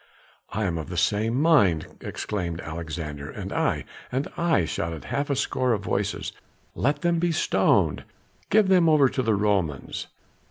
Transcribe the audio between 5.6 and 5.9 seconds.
of